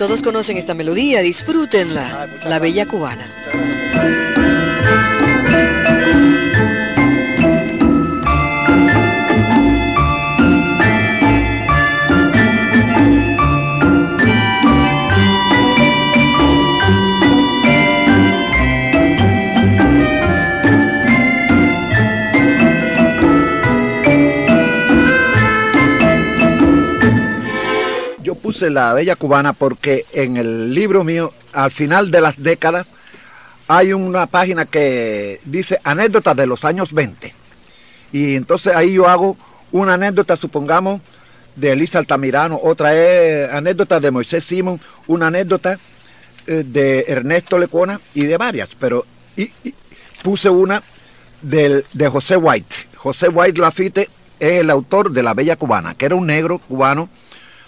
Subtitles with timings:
[0.00, 3.26] Todos conocen esta melodía, disfrútenla, la bella cubana.
[28.40, 32.86] Puse la bella cubana porque en el libro mío, al final de las décadas,
[33.68, 37.34] hay una página que dice anécdotas de los años 20.
[38.12, 39.36] Y entonces ahí yo hago
[39.72, 41.00] una anécdota, supongamos,
[41.54, 45.78] de Elisa Altamirano, otra es anécdota de Moisés Simón, una anécdota
[46.46, 49.04] eh, de Ernesto Lecuona y de varias, pero
[49.36, 49.52] y,
[50.22, 50.82] puse una
[51.42, 52.74] del, de José White.
[52.96, 57.08] José White Lafitte es el autor de La Bella Cubana, que era un negro cubano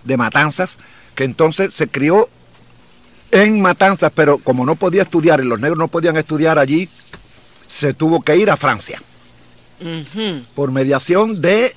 [0.04, 0.70] de Matanzas,
[1.14, 2.28] que entonces se crió
[3.30, 6.88] en Matanzas, pero como no podía estudiar y los negros no podían estudiar allí,
[7.68, 9.00] se tuvo que ir a Francia
[10.54, 11.74] por mediación de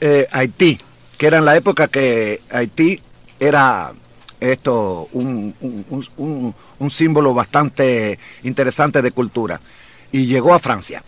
[0.00, 0.78] eh, Haití,
[1.16, 3.00] que era en la época que Haití
[3.40, 3.92] era
[4.40, 9.60] esto un, un- un- símbolo bastante interesante de cultura
[10.12, 11.02] y llegó a Francia.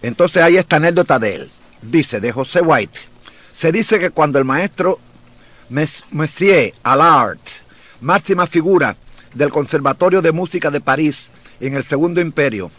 [0.00, 1.50] Entonces hay esta anécdota de él.
[1.82, 2.98] Dice, de José White,
[3.54, 4.98] se dice que cuando el maestro
[5.70, 7.38] Monsieur Allard,
[8.00, 8.96] máxima figura
[9.34, 11.16] del Conservatorio de Música de París
[11.60, 12.70] en el Segundo Imperio,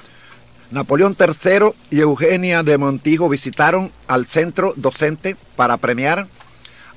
[0.71, 6.27] Napoleón III y Eugenia de Montijo visitaron al centro docente para premiar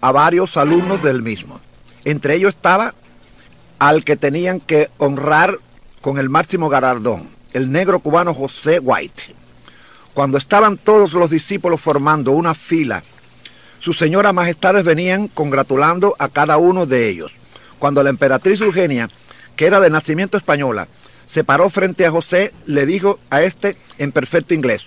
[0.00, 1.61] a varios alumnos del mismo.
[2.05, 2.95] Entre ellos estaba
[3.78, 5.59] al que tenían que honrar
[6.00, 9.22] con el máximo galardón, el negro cubano José White.
[10.12, 13.03] Cuando estaban todos los discípulos formando una fila,
[13.82, 17.34] sus señoras majestades venían congratulando a cada uno de ellos.
[17.81, 19.10] Cuando la emperatriz Eugenia,
[19.56, 20.87] que era de nacimiento española,
[21.26, 24.87] se paró frente a José, le dijo a este en perfecto inglés,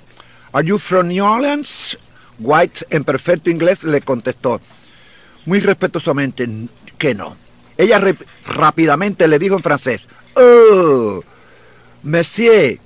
[0.53, 1.97] ¿Are you from New Orleans?
[2.39, 4.61] White en perfecto inglés le contestó,
[5.45, 6.47] muy respetuosamente,
[6.97, 7.35] que no.
[7.77, 8.01] Ella
[8.47, 10.03] rápidamente le dijo en francés,
[10.37, 11.21] Oh,
[12.01, 12.79] Monsieur,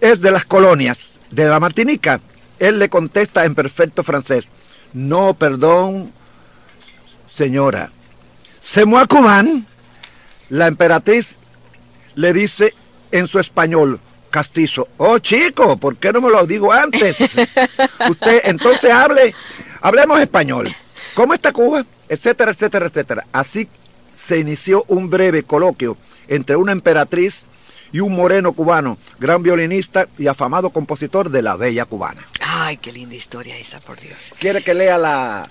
[0.00, 0.98] es de las colonias,
[1.30, 2.20] de la Martinica.
[2.58, 4.46] Él le contesta en perfecto francés,
[4.92, 6.12] no, perdón,
[7.32, 7.90] señora.
[8.60, 9.66] ¿Se moi cuban?
[10.50, 11.36] La emperatriz
[12.14, 12.74] le dice
[13.12, 17.16] en su español castizo, oh chico, ¿por qué no me lo digo antes?
[18.08, 19.34] Usted entonces hable,
[19.80, 20.68] hablemos español.
[21.14, 21.84] ¿Cómo está Cuba?
[22.08, 23.26] Etcétera, etcétera, etcétera.
[23.32, 23.68] Así
[24.26, 25.96] se inició un breve coloquio
[26.28, 27.42] entre una emperatriz
[27.92, 32.22] y un moreno cubano, gran violinista y afamado compositor de la bella cubana.
[32.52, 34.34] Ay, qué linda historia esa, por Dios.
[34.38, 35.48] ¿Quiere que lea la,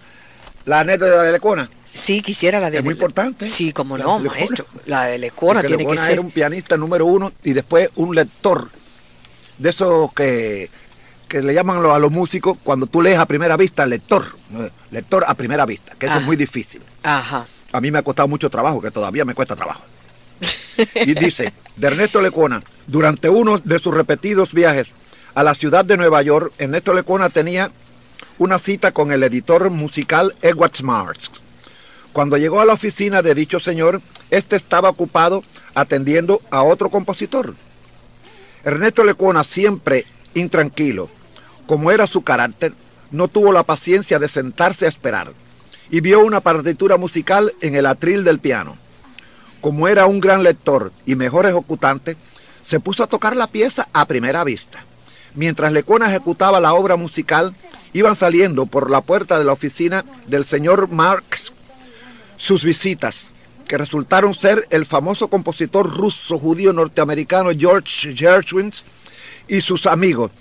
[0.66, 1.70] la anécdota de la Lecona?
[1.94, 2.80] Sí, quisiera la de...
[2.80, 3.48] Es muy importante.
[3.48, 4.66] Sí, como La no, maestro.
[4.86, 6.12] La de Lecuona Porque tiene que ser...
[6.12, 8.70] era un pianista número uno y después un lector
[9.58, 10.70] de esos que,
[11.30, 14.26] que le llaman a los músicos cuando tú lees a primera vista, lector,
[14.92, 16.82] lector a primera vista, que eso es muy difícil.
[17.04, 17.46] Ajá.
[17.72, 19.84] A mí me ha costado mucho trabajo, que todavía me cuesta trabajo.
[20.96, 24.88] Y dice, de Ernesto Lecuona, durante uno de sus repetidos viajes
[25.40, 27.72] a la ciudad de Nueva York, Ernesto Lecuona tenía
[28.40, 31.32] una cita con el editor musical Edward Marx.
[32.12, 34.02] Cuando llegó a la oficina de dicho señor,
[34.32, 35.42] este estaba ocupado
[35.74, 37.56] atendiendo a otro compositor.
[38.66, 41.10] Ernesto Lecuona, siempre intranquilo,
[41.66, 42.74] como era su carácter,
[43.12, 45.32] no tuvo la paciencia de sentarse a esperar
[45.90, 48.76] y vio una partitura musical en el atril del piano.
[49.62, 52.18] Como era un gran lector y mejor ejecutante,
[52.66, 54.84] se puso a tocar la pieza a primera vista.
[55.36, 57.54] Mientras Lecuona ejecutaba la obra musical,
[57.94, 61.52] iban saliendo por la puerta de la oficina del señor Marx
[62.38, 63.16] sus visitas,
[63.68, 68.74] que resultaron ser el famoso compositor ruso judío norteamericano George Gershwin
[69.48, 70.32] y sus amigos,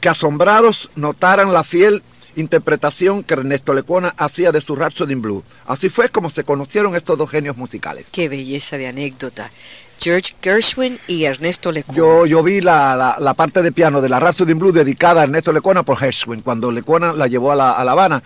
[0.00, 2.02] que asombrados notaran la fiel
[2.36, 5.44] interpretación que Ernesto Lecuona hacía de su Rhapsody in Blue.
[5.66, 8.06] Así fue como se conocieron estos dos genios musicales.
[8.12, 9.50] Qué belleza de anécdota.
[9.98, 11.98] George Gershwin y Ernesto Lecuona.
[11.98, 15.20] Yo, yo vi la, la, la parte de piano de la Rhapsody in Blue dedicada
[15.20, 18.22] a Ernesto Lecuona por Gershwin, cuando Lecuona la llevó a la, a la Habana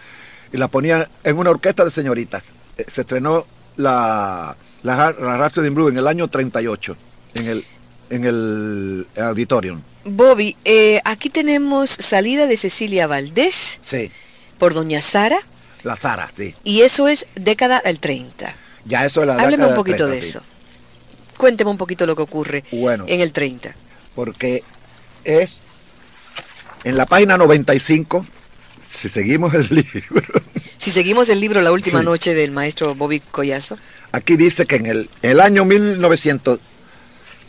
[0.53, 2.45] y la ponía en una orquesta de señoritas.
[2.77, 3.45] Eh, Se estrenó
[3.77, 6.97] la, la, la Rhapsody in Blue en el año 38,
[7.35, 7.65] en el
[8.11, 9.81] en el auditorium.
[10.05, 14.11] Bobby, eh, aquí tenemos salida de Cecilia Valdés Sí,
[14.59, 15.39] por Doña Sara
[15.83, 16.55] la Zara, sí.
[16.65, 18.55] y eso es década del 30.
[18.87, 20.29] Ya eso es la Hábleme década un del poquito 30, de sí.
[20.29, 20.43] eso.
[21.37, 23.05] Cuénteme un poquito lo que ocurre Bueno.
[23.09, 23.75] en el 30.
[24.15, 24.63] Porque
[25.25, 25.51] es
[26.85, 28.27] en la página 95,
[28.97, 30.43] si seguimos el libro,
[30.77, 32.05] Si seguimos el libro La última Sí.
[32.05, 33.79] noche del maestro Bobby Collazo,
[34.13, 35.65] aquí dice que en el, el año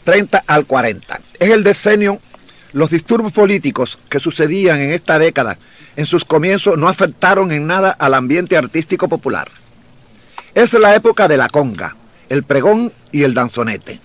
[0.06, 2.20] 1930 al 40 es el decenio
[2.74, 5.58] los disturbios políticos que sucedían en esta década
[5.96, 9.48] en sus comienzos no afectaron en nada al ambiente artístico popular.
[10.54, 11.96] Es la época de la conga,
[12.28, 14.00] el pregón y el danzonete.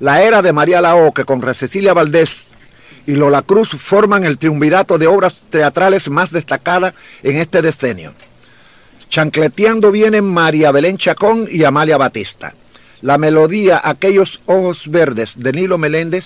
[0.00, 2.44] La era de María Lao, que con Cecilia Valdés
[3.06, 8.12] y Lola Cruz forman el triunvirato de obras teatrales más destacada en este decenio.
[9.08, 12.52] Chancleteando vienen María Belén Chacón y Amalia Batista.
[13.04, 16.24] La melodía Aquellos Ojos Verdes de Nilo Meléndez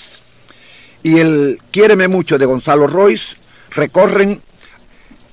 [1.03, 3.35] y el Quiéreme Mucho de Gonzalo Royce
[3.73, 4.41] recorren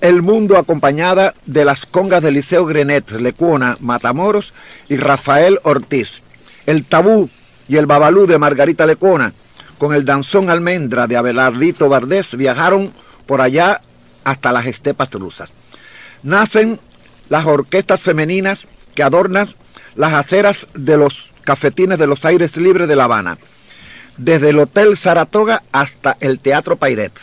[0.02, 4.56] el mundo acompañada de las congas de Liceo Grenet, Lecuona, Matamoros
[4.90, 6.24] y Rafael Ortiz.
[6.66, 7.30] El tabú
[7.68, 9.32] y el babalú de Margarita Lecuona
[9.78, 12.92] con el danzón almendra de Abelardito Vardés viajaron
[13.28, 13.82] por allá
[14.24, 15.52] hasta las estepas rusas.
[16.24, 16.80] Nacen
[17.30, 18.66] las orquestas femeninas
[18.96, 19.48] que adornan
[19.96, 23.38] las aceras de los cafetines de los aires libres de La Habana,
[24.18, 27.14] desde el Hotel Saratoga hasta el Teatro Pairet.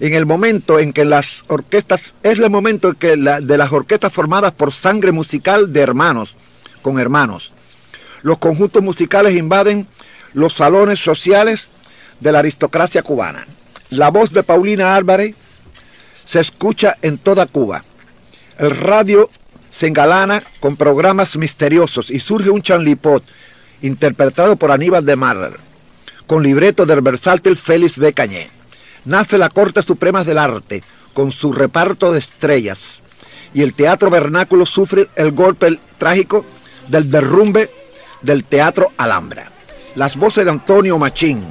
[0.00, 3.72] En el momento en que las orquestas, es el momento en que la- de las
[3.72, 6.36] orquestas formadas por sangre musical de hermanos,
[6.82, 7.52] con hermanos.
[8.22, 9.86] Los conjuntos musicales invaden
[10.32, 11.68] los salones sociales
[12.20, 13.46] de la aristocracia cubana.
[13.90, 15.34] La voz de Paulina Álvarez
[16.26, 17.84] se escucha en toda Cuba.
[18.58, 19.30] El radio
[19.74, 23.24] se engalana con programas misteriosos y surge un chanlipot
[23.82, 25.58] interpretado por Aníbal de Mar,
[26.26, 28.12] con libreto del versátil Félix B.
[28.12, 28.48] Cañé.
[29.04, 30.82] Nace la Corte Suprema del Arte,
[31.12, 32.78] con su reparto de estrellas,
[33.52, 36.44] y el teatro vernáculo sufre el golpe trágico
[36.88, 37.70] del derrumbe
[38.22, 39.50] del teatro Alhambra.
[39.96, 41.44] Las voces de Antonio Machín,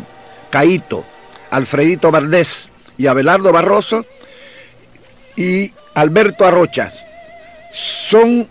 [0.49, 1.05] Caíto,
[1.51, 4.05] Alfredito Valdés y Abelardo Barroso
[5.35, 7.02] y Alberto Arrochas
[7.73, 8.47] son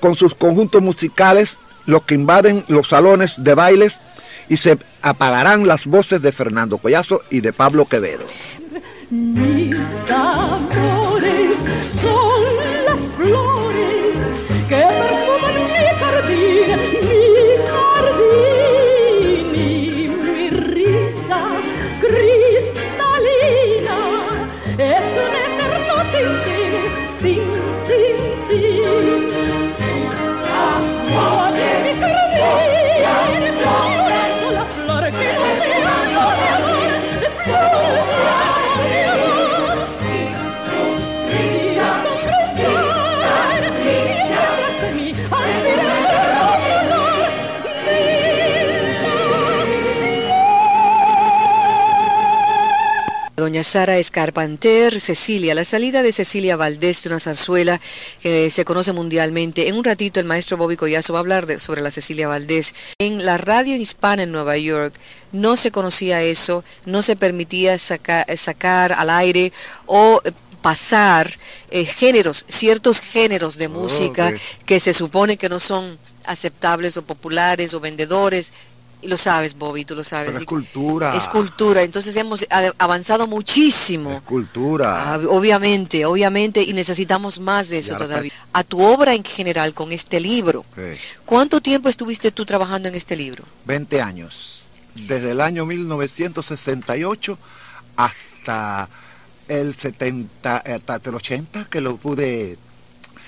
[0.00, 1.56] con sus conjuntos musicales
[1.86, 3.96] los que invaden los salones de bailes
[4.48, 8.24] y se apagarán las voces de Fernando Collazo y de Pablo Quevedo.
[53.42, 57.80] Doña Sara Escarpanter, Cecilia, la salida de Cecilia Valdés de una zarzuela
[58.22, 59.66] que se conoce mundialmente.
[59.66, 62.72] En un ratito el maestro Bobby Collazo va a hablar de- sobre la Cecilia Valdés.
[63.00, 64.94] En la radio hispana en Nueva York
[65.32, 69.52] no se conocía eso, no se permitía saca- sacar al aire
[69.86, 70.30] o eh,
[70.62, 71.28] pasar
[71.72, 74.64] eh, géneros, ciertos géneros de música ok.
[74.66, 78.52] que se supone que no son aceptables o populares o vendedores.
[79.02, 80.28] Y lo sabes, Bobby, tú lo sabes.
[80.30, 81.16] Pero es cultura.
[81.16, 82.46] es cultura, entonces hemos
[82.78, 84.12] avanzado muchísimo.
[84.12, 85.14] Es cultura.
[85.14, 88.30] Ah, obviamente, obviamente, y necesitamos más de eso todavía.
[88.52, 91.00] A tu obra en general con este libro, Sí.
[91.26, 93.42] ¿cuánto tiempo estuviste tú trabajando en este libro?
[93.64, 94.62] 20 años.
[94.94, 97.38] Desde el año 1968
[97.96, 98.88] hasta
[99.48, 102.56] el 70, eh, hasta el 80 que lo pude,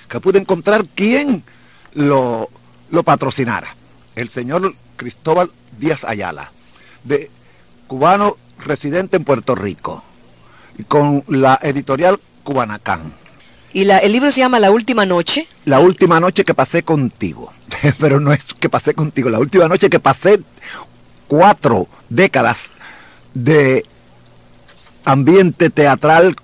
[0.09, 1.43] que pude encontrar quien
[1.95, 2.49] lo,
[2.91, 3.75] lo patrocinara.
[4.15, 6.53] El señor Cristóbal Díaz Ayala,
[7.05, 7.31] de
[7.87, 10.03] cubano residente en Puerto Rico,
[10.79, 13.13] y con la editorial Cubanacán.
[13.73, 15.49] Y la, el libro se llama La Última Noche.
[15.65, 17.53] La última noche que pasé contigo,
[17.99, 20.41] pero no es que pasé contigo, la última noche que pasé
[21.27, 22.59] cuatro décadas
[23.35, 23.85] de
[25.05, 26.37] ambiente teatral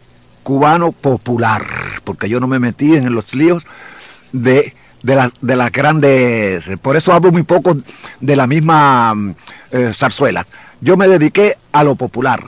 [0.42, 1.64] cubano popular,
[2.04, 3.62] porque yo no me metí en los líos
[4.32, 7.76] de, de, la- de las grandes, por eso hablo muy poco
[8.20, 9.34] de la misma mm,
[9.72, 10.46] eh, zarzuela.
[10.80, 12.42] Yo me dediqué a lo popular,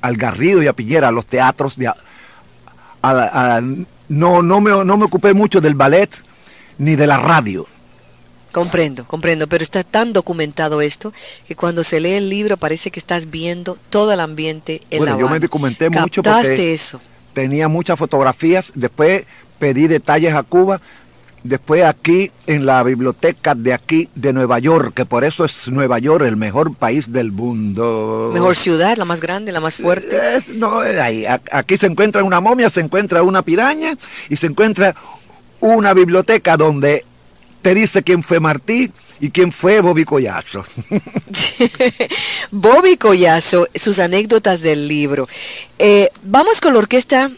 [0.00, 1.96] al Garrido y a Piñera, a los teatros de, a-
[3.02, 3.60] a- a-
[4.08, 6.10] no, no, me, no me ocupé mucho del ballet
[6.78, 7.66] ni de la radio.
[8.52, 11.12] Comprendo, comprendo, pero está tan documentado esto
[11.46, 15.14] que cuando se lee el libro parece que estás viendo todo el ambiente en Bueno,
[15.14, 16.98] La yo me documenté mucho porque- eso.
[17.34, 19.24] tenía muchas fotografías, después
[19.58, 20.80] pedí detalles a Cuba,
[21.46, 25.98] después aquí en la biblioteca de aquí de Nueva York, que por eso es Nueva
[25.98, 28.30] York el mejor país del mundo.
[28.32, 30.36] Mejor ciudad, la más grande, la más fuerte.
[30.36, 33.96] Es- no, es ahí, aquí se encuentra una momia, se encuentra una piraña
[34.28, 34.94] y se encuentra
[35.60, 37.04] una biblioteca donde
[37.62, 40.64] te dice quién fue Martí y quién fue Bobby Collazo.
[42.50, 45.28] Bobby Collazo, sus anécdotas del libro.
[45.78, 47.30] Eh, vamos con la orquesta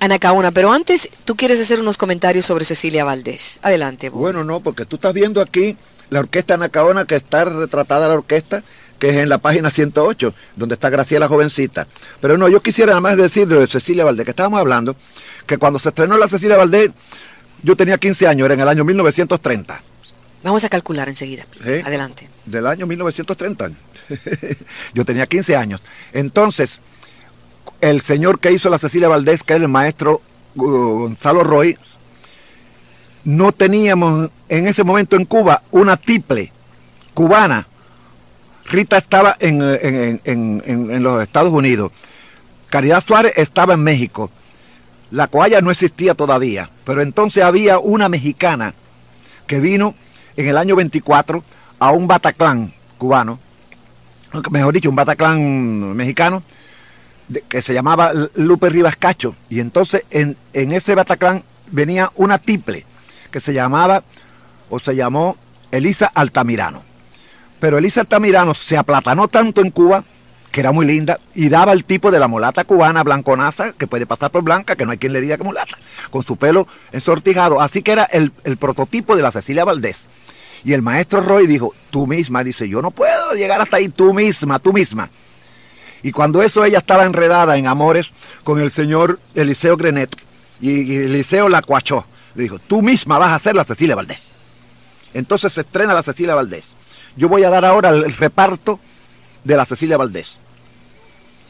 [0.00, 3.58] Anacaona, pero antes tú quieres hacer unos comentarios sobre Cecilia Valdés.
[3.62, 4.10] Adelante.
[4.10, 5.76] Bueno, no, porque tú estás viendo aquí
[6.10, 8.62] la orquesta Anacaona que está retratada la orquesta,
[8.98, 11.86] que es en la página 108, donde está Graciela jovencita.
[12.20, 14.96] Pero no, yo quisiera nada más decir de Cecilia Valdés, que estábamos hablando,
[15.46, 16.90] que cuando se estrenó la Cecilia Valdés,
[17.62, 19.82] yo tenía 15 años, era en el año 1930.
[20.42, 21.46] Vamos a calcular enseguida.
[21.64, 21.82] ¿Eh?
[21.84, 22.28] Adelante.
[22.44, 23.70] Del año 1930.
[24.94, 25.82] yo tenía 15 años.
[26.12, 26.78] Entonces,
[27.80, 30.20] el señor que hizo la Cecilia Valdés, que es el maestro
[30.56, 30.62] uh,
[31.00, 31.76] Gonzalo Roy,
[33.24, 36.52] no teníamos en ese momento en Cuba una tiple
[37.14, 37.66] cubana.
[38.66, 41.92] Rita estaba en, eh, en- en- en- en los Estados Unidos.
[42.68, 44.30] Caridad Suárez estaba en México.
[45.10, 48.74] La coalla no existía todavía, pero entonces había una mexicana
[49.46, 49.94] que vino
[50.36, 51.44] en el año 24
[51.78, 53.38] a un Bataclan cubano,
[54.50, 56.42] mejor dicho, un Bataclan mexicano,
[57.48, 59.34] que se llamaba Lupe Rivas Cacho.
[59.48, 62.84] Y entonces en, en ese Bataclan venía una tiple
[63.30, 64.02] que se llamaba,
[64.70, 65.36] o se llamó
[65.70, 66.82] Elisa Altamirano.
[67.60, 70.04] Pero Elisa Altamirano se aplatanó tanto en Cuba
[70.50, 74.06] que era muy linda y daba el tipo de la mulata cubana blanconaza que puede
[74.06, 75.76] pasar por blanca, que no hay quien le diga que mulata,
[76.10, 77.60] con su pelo ensortijado.
[77.60, 79.98] Así que era el, el prototipo de la Cecilia Valdés.
[80.64, 84.14] Y el maestro Roy dijo, tú misma, dice, yo no puedo llegar hasta ahí, tú
[84.14, 85.10] misma, tú misma.
[86.02, 88.10] Y cuando eso ella estaba enredada en amores
[88.44, 90.16] con el señor Eliseo Grenet,
[90.60, 94.20] y, y Eliseo la cuachó, le dijo, tú misma vas a ser la Cecilia Valdés.
[95.14, 96.64] Entonces se estrena la Cecilia Valdés.
[97.16, 98.78] Yo voy a dar ahora el, el reparto
[99.44, 100.38] de la Cecilia Valdés.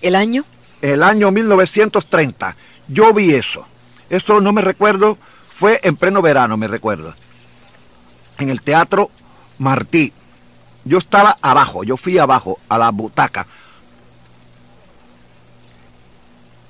[0.03, 0.45] ¿El año?
[0.83, 2.57] El año 1930.
[2.89, 3.67] Yo vi eso.
[4.09, 5.19] Eso no me recuerdo,
[5.51, 7.15] fue en pleno verano, me recuerdo.
[8.39, 9.11] En el Teatro
[9.59, 10.13] Martí.
[10.85, 13.47] Yo estaba abajo, yo fui abajo, a la butaca.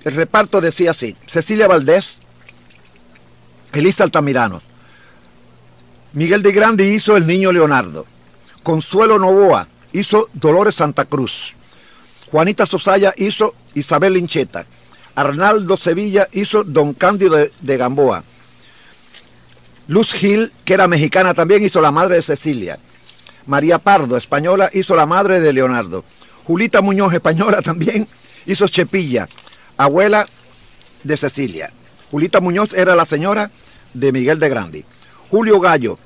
[0.07, 2.19] El reparto decía así, Cecilia Valdés,
[3.73, 4.63] Elisa Altamirano,
[6.13, 8.07] Miguel de Grande hizo El Niño Leonardo,
[8.63, 11.57] Consuelo Novoa hizo Dolores Santa Cruz,
[12.31, 14.65] Juanita Sosaya hizo Isabel Lincheta,
[15.17, 18.23] Arnaldo Sevilla hizo Don Cándido de, de Gamboa,
[19.89, 22.79] Luz Gil, que era mexicana también, hizo la madre de Cecilia,
[23.47, 26.05] María Pardo, española, hizo la madre de Leonardo,
[26.45, 28.07] Julita Muñoz, española también,
[28.47, 29.29] hizo Chepilla,
[29.77, 30.27] abuela
[31.05, 31.73] de Cecilia.
[32.11, 33.51] Julita Muñoz era la señora
[33.95, 34.85] de Miguel de Grandi.
[35.31, 35.99] Julio Gallo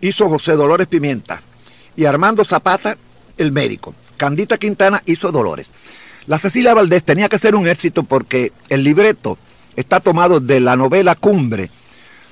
[0.00, 1.40] hizo José Dolores Pimienta.
[1.96, 2.96] Y Armando Zapata,
[3.36, 3.94] el médico.
[4.16, 5.66] Candita Quintana hizo Dolores.
[6.26, 9.38] La Cecilia Valdés tenía que ser un éxito porque el libreto
[9.76, 11.70] está tomado de la novela Cumbre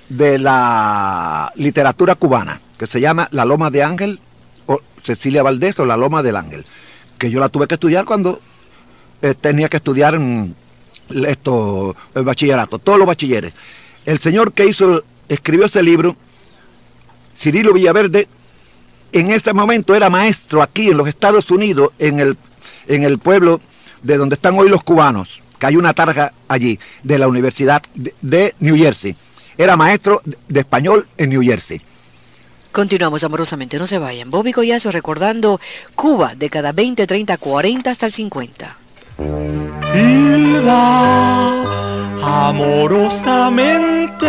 [0.09, 4.21] de la literatura cubana, que se llama La Loma de Ángel,
[4.67, 6.67] o Cecilia Valdés o La Loma del Ángel,
[7.19, 8.41] que yo la tuve que estudiar cuando
[9.23, 10.19] eh, tenía que estudiar
[11.27, 13.53] esto, el bachillerato, todos los bachilleres.
[14.05, 16.17] El señor que hizo, escribió ese libro,
[17.39, 18.29] Cirilo Villaverde,
[19.13, 22.37] en ese momento era maestro aquí en los Estados Unidos, en el,
[22.89, 23.61] en el pueblo
[24.03, 28.15] de donde están hoy los cubanos, que hay una tarja allí, de la Universidad de,
[28.23, 29.15] de New Jersey.
[29.59, 31.81] Era maestro de- de español en New Jersey.
[32.73, 34.31] Continuamos amorosamente, no se vayan.
[34.31, 35.61] Bobby Collazo recordando
[35.95, 38.77] Cuba, década 20, 30, 40 hasta el 50.
[39.95, 40.83] Hilda,
[42.49, 44.27] amorosamente.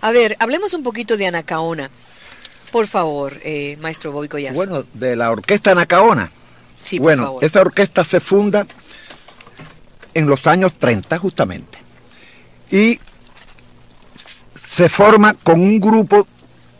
[0.00, 1.90] A ver, hablemos un poquito de Anacaona.
[2.70, 4.56] Por favor, eh, maestro Bobby Collazo.
[4.56, 6.30] Bueno, de la orquesta Nacaona.
[6.82, 7.44] sí, por bueno, favor.
[7.44, 8.66] esa orquesta se funda
[10.12, 11.78] en los años 30 justamente.
[12.70, 12.98] Y
[14.74, 16.26] se forma con un grupo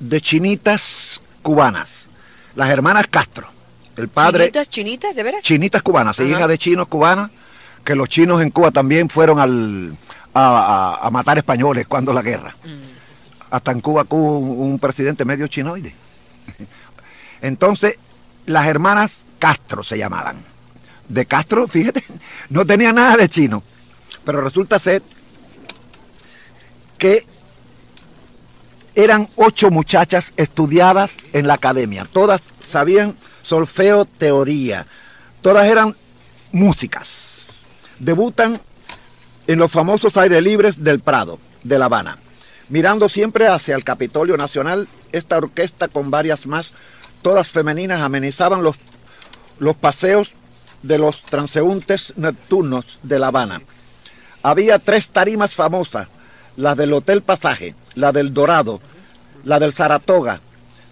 [0.00, 2.06] de chinitas cubanas,
[2.56, 3.48] las hermanas Castro.
[3.96, 5.42] El padre ¿Chinitas, chinitas, de veras?
[5.44, 6.28] chinitas cubanas, Ajá.
[6.28, 7.30] hija de chinos cubanas,
[7.84, 9.94] que los chinos en Cuba también fueron al,
[10.32, 12.56] a, a- a matar españoles cuando la guerra.
[12.64, 12.94] Mm.
[13.50, 15.94] Hasta en Cuba hubo un, un presidente medio chinoide.
[17.42, 17.98] Entonces,
[18.46, 20.38] las hermanas Castro se llamaban.
[21.08, 22.02] De Castro, fíjate,
[22.48, 23.62] no tenía nada de chino.
[24.24, 25.02] Pero resulta ser
[26.98, 27.26] que
[28.94, 32.06] eran ocho muchachas estudiadas en la academia.
[32.10, 34.86] Todas sabían solfeo, teoría.
[35.42, 35.94] Todas eran
[36.52, 37.08] músicas.
[37.98, 38.60] Debutan
[39.46, 42.18] en los famosos aires libres del Prado, de La Habana.
[42.68, 46.72] Mirando siempre hacia el Capitolio Nacional, esta orquesta con varias más,
[47.22, 48.76] todas femeninas, amenizaban los,
[49.58, 50.32] los paseos
[50.82, 53.62] de los transeúntes nocturnos de La Habana.
[54.42, 56.08] Había tres tarimas famosas,
[56.56, 58.80] la del Hotel Pasaje, la del Dorado,
[59.44, 60.40] la del Saratoga.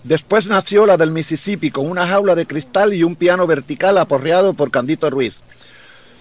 [0.05, 4.55] Después nació la del Mississippi con una jaula de cristal y un piano vertical aporreado
[4.55, 5.35] por Candito Ruiz.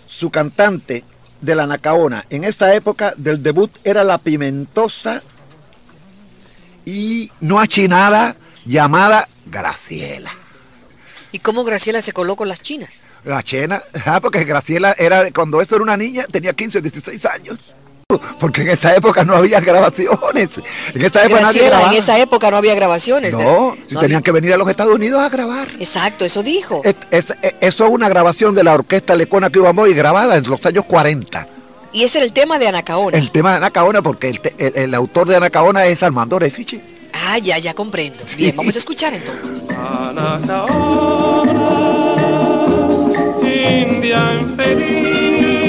[0.07, 1.03] Su cantante
[1.41, 5.23] de la Nacaona en esta época del debut era la pimentosa
[6.85, 8.35] y no achinada
[8.65, 10.31] llamada Graciela.
[11.31, 13.03] ¿Y cómo Graciela se coló con las chinas?
[13.23, 17.25] La chena, ah, porque Graciela era, cuando eso era una niña, tenía 15 o 16
[17.25, 17.59] años.
[18.39, 20.49] Porque en esa época no había grabaciones.
[20.93, 21.95] En esa época nadie Graciela, en grababa.
[21.97, 23.33] esa época no había grabaciones.
[23.33, 25.67] No, si No tenían había- que venir a los Estados Unidos a grabar.
[25.79, 26.81] Exacto, eso dijo.
[26.83, 30.85] Es- es- eso es una grabación de la orquesta Lecona Cubamoy grabada en los años
[30.85, 31.47] 40.
[31.93, 33.17] Y ese era el tema de Anacaona.
[33.17, 36.79] El tema de Anacaona, porque el, te- el- el autor de Anacaona es Armando Refici.
[37.27, 38.19] Ah, ya, ya comprendo.
[38.37, 39.63] Bien, vamos a escuchar entonces.
[39.77, 40.65] Anacaona,
[43.43, 45.60] India infeliz.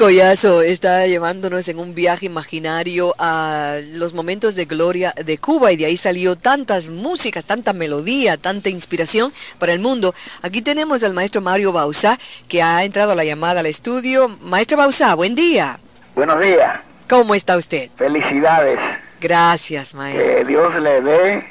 [0.00, 5.76] Collazo está llevándonos en un viaje imaginario a los momentos de gloria de Cuba y
[5.76, 10.14] de ahí salió tantas músicas, tanta melodía, tanta inspiración para el mundo.
[10.40, 14.30] Aquí tenemos al maestro Mario Bausá que ha entrado a la llamada al estudio.
[14.40, 15.78] Maestro Bausá, buen día.
[16.14, 17.90] Buenos días, ¿Cómo está usted?
[17.98, 18.78] felicidades,
[19.20, 20.24] Gracias, maestro.
[20.24, 21.44] que Dios le dé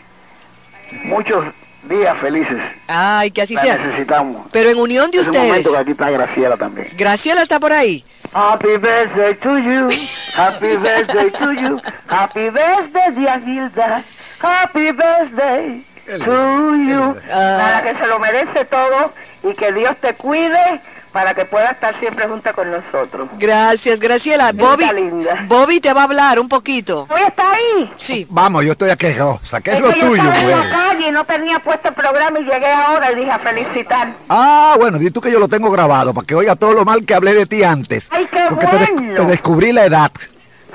[1.03, 1.45] muchos
[1.87, 2.57] días felices.
[2.87, 3.77] Ay, que así La sea.
[3.77, 4.47] necesitamos.
[4.51, 5.49] Pero en unión de Es un ustedes.
[5.49, 6.87] momento que aquí está Graciela también.
[6.97, 8.03] Graciela está por ahí.
[8.33, 9.89] Happy birthday to you,
[10.33, 14.03] happy birthday to you, happy birthday dear Gilda,
[14.39, 17.15] happy birthday to you.
[17.27, 19.11] Para que se lo merece todo
[19.43, 20.79] y que Dios te cuide
[21.11, 23.27] para que pueda estar siempre junta con nosotros.
[23.37, 24.51] Gracias, Graciela.
[24.51, 25.45] Linda, Bobby, linda.
[25.47, 27.07] Bobby te va a hablar un poquito.
[27.09, 27.91] ¿Hoy está ahí?
[27.97, 28.27] Sí.
[28.29, 29.07] Vamos, yo estoy aquí.
[29.19, 31.87] Oh, saqué Es lo que yo tuyo, estaba en la calle y no tenía puesto
[31.89, 34.13] el programa y llegué ahora y dije a felicitar.
[34.29, 37.05] Ah, bueno, di tú que yo lo tengo grabado para que oiga todo lo mal
[37.05, 38.03] que hablé de ti antes.
[38.11, 39.15] ¡Ay, qué Porque te, des- bueno!
[39.15, 40.11] te descubrí la edad.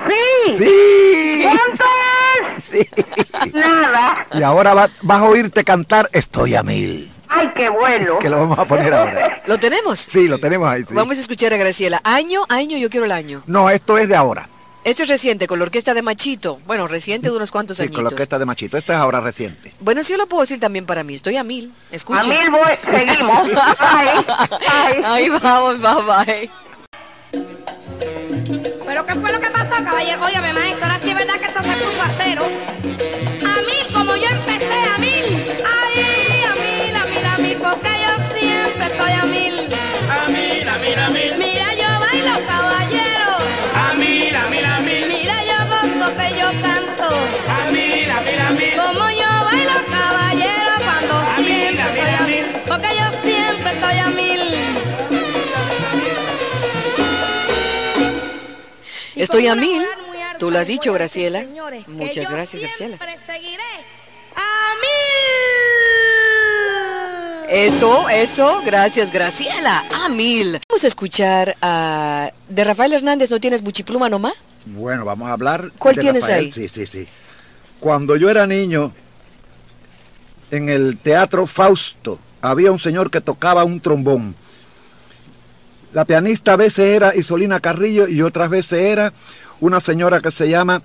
[0.09, 0.57] ¡Sí!
[0.59, 1.45] Sí.
[1.45, 1.91] ¿Cuánto es?
[3.45, 3.53] Sí.
[3.55, 4.27] Nada.
[4.33, 7.13] Y ahora va- vas a oírte cantar Estoy a mil.
[7.35, 8.19] ¡Ay, qué bueno!
[8.19, 9.43] Que lo vamos a poner ahora.
[9.47, 9.99] ¿Lo tenemos?
[10.01, 10.83] Sí, lo tenemos ahí.
[10.83, 10.95] sí.
[10.95, 12.01] Vamos a escuchar a Graciela.
[12.05, 13.43] Año, año, yo quiero el año.
[13.47, 14.49] No, esto es de ahora.
[14.85, 16.61] Esto es reciente, con la orquesta de Machito.
[16.67, 18.77] Bueno, reciente de unos cuantos Sí, con la orquesta de Machito.
[18.77, 19.73] Esto es ahora reciente.
[19.81, 21.15] Bueno, sí yo lo puedo decir también para mí.
[21.15, 21.73] Estoy a mil.
[21.91, 22.21] Escucha.
[22.21, 23.49] A mil voy, seguimos.
[23.79, 24.09] Ay,
[24.71, 25.03] ay.
[25.05, 26.51] Ahí vamos, bye bye.
[28.87, 30.23] ¿Pero qué fue lo que pasó, caballero?
[30.25, 32.43] Óigame, maestro, ahora sí es verdad que esto se puso a cero.
[59.25, 59.83] Estoy a mil.
[60.39, 61.41] Tú lo has dicho, Graciela.
[61.41, 62.97] señores, Muchas gracias, Graciela.
[62.97, 64.75] a
[67.45, 67.49] mil.
[67.49, 68.63] Eso, eso.
[68.65, 69.85] Gracias, Graciela.
[69.93, 70.59] A mil.
[70.69, 72.31] Vamos a escuchar a...
[72.49, 74.35] De Rafael Hernández, ¿no tienes buchipluma nomás?
[74.67, 75.71] Bueno, vamos a hablar.
[75.79, 76.45] ¿Cuál de tienes Rafael.
[76.47, 76.53] ahí?
[76.53, 77.07] Sí, sí, sí.
[77.81, 78.93] Cuando yo era niño,
[80.51, 84.35] en el teatro Fausto, había un señor que tocaba un trombón.
[85.95, 89.13] La pianista a veces era Isolina Carrillo y otras veces era
[89.61, 90.83] una señora que se llama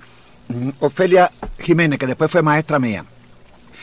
[0.47, 3.03] mm, Ofelia Jiménez, que después fue maestra mía.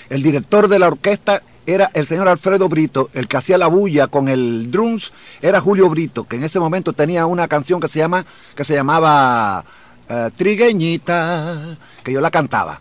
[0.09, 4.07] El director de la orquesta era el señor Alfredo Brito, el que hacía la bulla
[4.07, 5.11] con el drums
[5.43, 8.75] era Julio Brito, que en ese momento tenía una canción que se llama que se
[8.75, 9.65] llamaba
[10.09, 12.79] eh, Trigueñita, que yo la cantaba.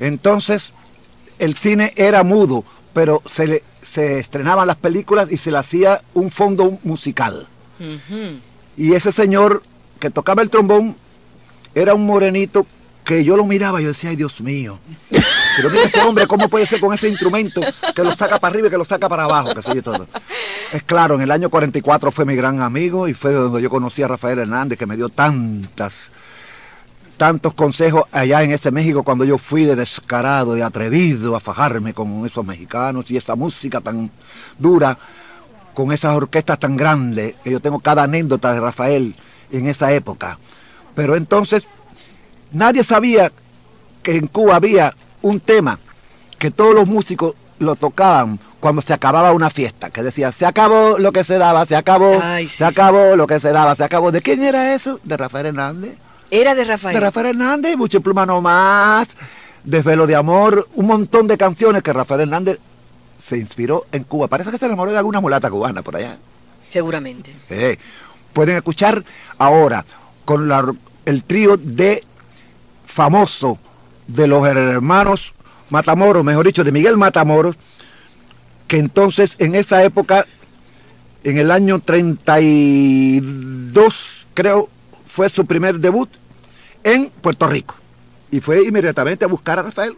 [0.00, 0.72] Entonces,
[1.38, 3.62] el cine era mudo, pero se le
[3.94, 7.46] se estrenaban las películas y se le hacía un fondo musical.
[8.76, 9.62] Y ese señor
[9.98, 10.96] que tocaba el trombón
[11.74, 12.66] era un morenito
[13.04, 14.78] que yo lo miraba y yo decía, ay Dios mío.
[15.56, 17.62] Pero mira ese hombre, ¿cómo puede ser con ese instrumento
[17.94, 19.54] que lo saca para arriba y que lo saca para abajo?
[19.54, 20.06] Que todo.
[20.72, 24.02] Es claro, en el año 44 fue mi gran amigo y fue donde yo conocí
[24.02, 25.94] a Rafael Hernández, que me dio tantas,
[27.16, 31.94] tantos consejos allá en ese México cuando yo fui de descarado y atrevido a fajarme
[31.94, 34.10] con esos mexicanos y esa música tan
[34.58, 34.98] dura,
[35.76, 39.14] con esas orquestas tan grandes, que yo tengo cada anécdota de Rafael
[39.52, 40.38] en esa época.
[40.94, 41.64] Pero entonces
[42.50, 43.30] nadie sabía
[44.02, 45.78] que en Cuba había un tema
[46.38, 50.96] que todos los músicos lo tocaban cuando se acababa una fiesta, que decía, se acabó
[50.98, 53.84] lo que se daba, se acabó, Ay, sí, se acabó lo que se daba, se
[53.84, 54.10] acabó.
[54.10, 54.98] ¿De quién era eso?
[55.04, 55.98] De Rafael Hernández.
[56.30, 56.94] Era de Rafael.
[56.94, 59.08] De Rafael Hernández, Mucho Pluma No Más,
[59.62, 62.60] Desvelo de Amor, un montón de canciones que Rafael Hernández
[63.28, 64.28] se inspiró en Cuba.
[64.28, 66.16] Parece que se enamoró de alguna mulata cubana por allá.
[66.70, 67.34] Seguramente.
[67.48, 67.78] Sí.
[68.32, 69.02] Pueden escuchar
[69.38, 69.84] ahora
[70.24, 72.04] con la- el trío de
[72.86, 73.58] famoso
[74.06, 75.32] de los hermanos
[75.70, 77.56] Matamoros, mejor dicho, de Miguel Matamoros,
[78.68, 80.26] que entonces en esa época,
[81.24, 83.94] en el año 32,
[84.34, 84.68] creo,
[85.14, 86.08] fue su primer debut
[86.84, 87.74] en Puerto Rico.
[88.30, 89.96] Y fue inmediatamente a buscar a Rafael.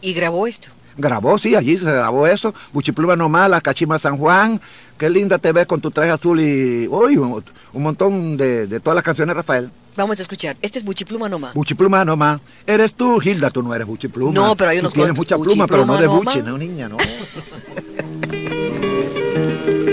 [0.00, 0.68] Y grabó esto.
[0.96, 2.54] Grabó, sí, allí se grabó eso.
[2.72, 4.60] Buchipluma nomás, la Cachima San Juan.
[4.98, 6.86] Qué linda te ves con tu traje azul y.
[6.88, 9.70] Uy, un, un montón de, de todas las canciones Rafael.
[9.96, 10.56] Vamos a escuchar.
[10.62, 11.54] Este es Buchipluma nomás.
[11.54, 12.40] Buchipluma nomás.
[12.66, 14.32] Eres tú, Hilda, tú no eres Buchipluma.
[14.32, 16.96] No, pero hay unos Tú tienes mucha pluma, pero no de Buchi, no, niña, no.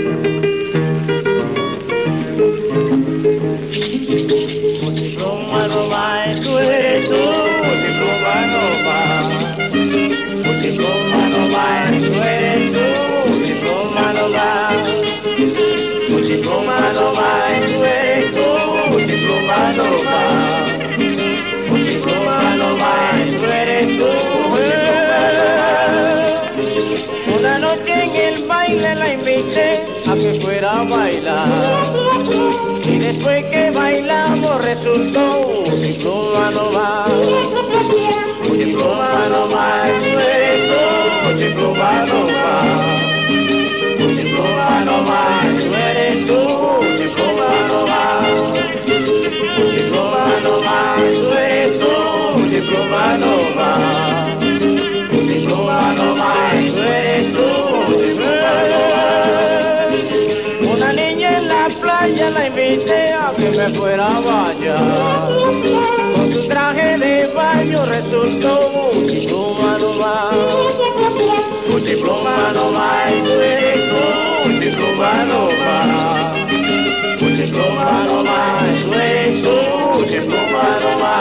[30.70, 31.48] a bailar.
[32.84, 37.06] Y después que bailamos resultó un diploma no va.
[38.48, 39.48] Un diploma no
[40.68, 42.56] tú, un diploma no va.
[43.98, 45.22] Un diploma no va,
[45.56, 46.40] eso eres tú,
[46.80, 48.04] un diploma no va.
[49.58, 50.60] Un diploma no
[51.38, 51.92] eres tú,
[52.36, 54.09] un diploma no va.
[62.30, 65.28] Playa la invité a que me fuera a bañar.
[66.16, 70.30] Con su traje de baño resultó un diploma no va.
[71.72, 73.80] Un diploma no va, y tú eres
[74.44, 76.32] un diploma no va.
[77.20, 79.44] Un diploma no va, y tú eres
[79.94, 81.16] un diploma no va.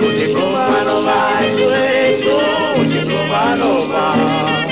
[0.00, 2.24] Un diploma no va, y tú eres
[2.76, 4.63] un diploma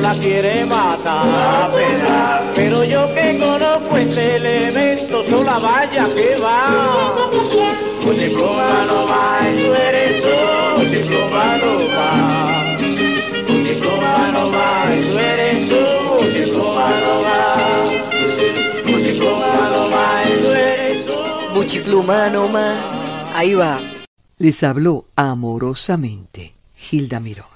[0.00, 1.70] la quiere matar.
[2.54, 6.68] Pero yo que conozco este elemento, sola vaya que va.
[8.86, 9.40] No va,
[9.74, 10.28] eres tú,
[11.10, 11.56] no va.
[14.32, 15.82] No va, tú eres tú,
[16.56, 16.88] no va.
[19.70, 21.14] No va, tú eres tú.
[21.54, 22.76] Buchipluma nomás.
[23.34, 23.80] Ahí va.
[24.38, 26.54] Les habló amorosamente
[26.90, 27.55] Hilda Mirós.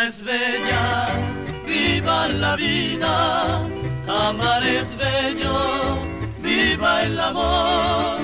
[0.00, 1.06] Es bella,
[1.66, 3.66] viva la vida,
[4.08, 5.98] amar es bello,
[6.40, 8.18] viva el amor,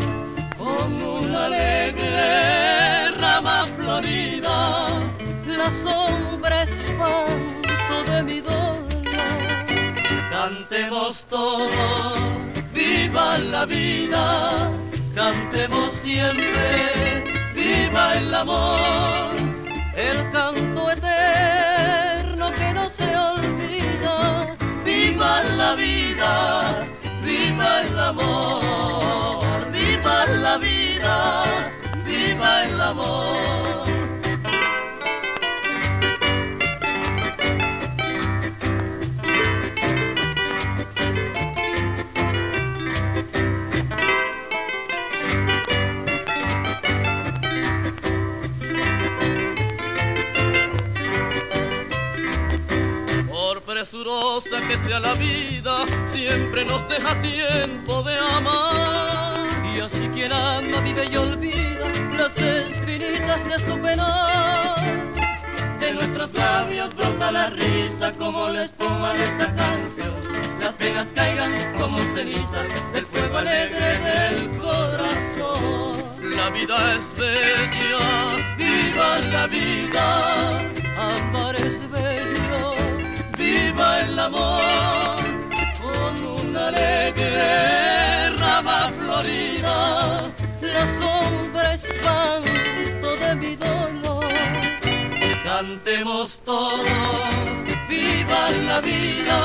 [0.56, 4.88] con una alegre rama florida,
[5.46, 8.88] la sombra espanto de mi dolor.
[10.30, 12.18] Cantemos todos,
[12.72, 14.70] viva la vida,
[15.14, 19.48] cantemos siempre, viva el amor
[19.98, 20.67] el canto
[25.38, 26.88] Viva la vida,
[27.24, 30.77] viva el amor, viva la vida,
[55.08, 59.48] la vida, siempre nos deja tiempo de amar.
[59.74, 61.86] Y así quien ama vive y olvida
[62.18, 64.74] las espinitas de su pena.
[65.80, 70.14] De nuestros labios brota la risa como la espuma de esta canción.
[70.60, 76.02] Las penas caigan como cenizas del fuego alegre del corazón.
[76.36, 80.77] La vida es bella, viva la vida.
[84.30, 86.14] Con
[86.44, 94.26] una alegre rama florida, la sombra espanto de mi dolor.
[95.42, 96.84] Cantemos todos,
[97.88, 99.38] viva la vida,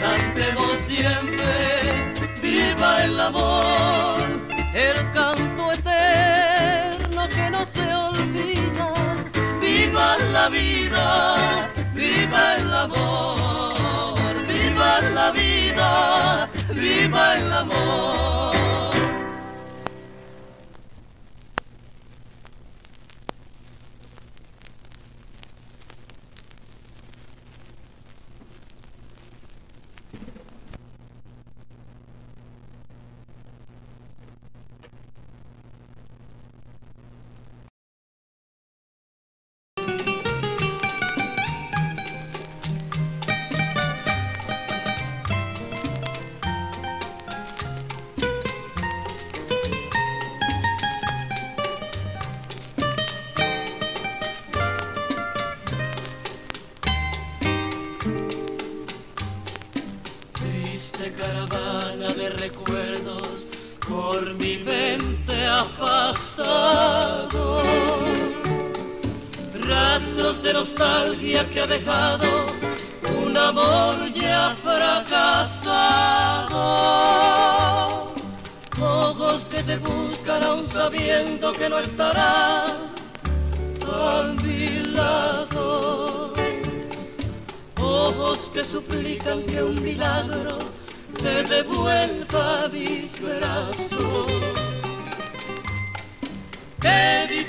[0.00, 4.22] cantemos siempre, viva el amor,
[4.72, 8.94] el canto eterno que no se olvida.
[9.60, 13.39] Viva la vida, viva el amor,
[15.14, 18.59] la vida, viva el amor.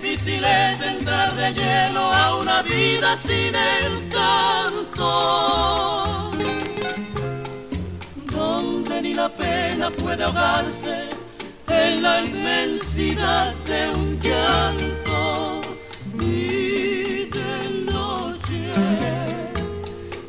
[0.01, 3.53] Difícil es entrar de lleno a una vida sin
[3.85, 5.11] encanto,
[8.31, 11.09] donde ni la pena puede ahogarse
[11.67, 15.61] en la inmensidad de un llanto.
[16.19, 18.73] Y de noche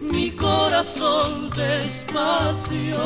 [0.01, 3.01] mi corazón despacio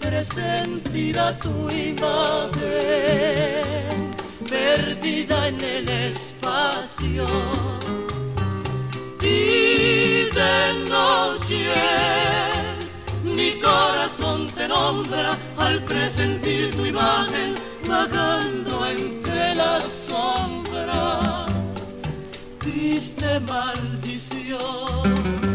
[0.00, 3.04] presentirá tu imagen
[4.44, 7.26] perdida en el espacio.
[9.20, 11.72] Y de noche
[13.22, 17.54] mi corazón te nombra al presentir tu imagen
[17.88, 21.48] vagando entre las sombras.
[22.60, 25.53] Triste maldición.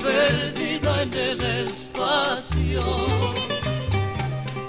[0.00, 2.82] perdida en el espacio.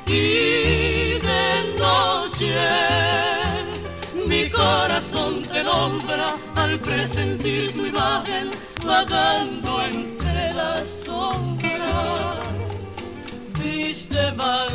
[0.08, 2.58] Y de noche
[4.28, 8.52] mi corazón te nombra al presentir tu imagen
[8.86, 12.38] vagando entre las sombras.
[13.54, 14.69] Triste maldición.